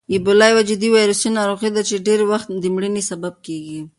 اېبولا 0.13 0.45
یوه 0.51 0.63
جدي 0.69 0.87
ویروسي 0.97 1.29
ناروغي 1.37 1.69
ده 1.75 1.81
چې 1.87 2.03
ډېری 2.05 2.25
وخت 2.31 2.47
د 2.63 2.65
مړینې 2.75 3.03
سبب 3.11 3.33
کېږي. 3.45 3.79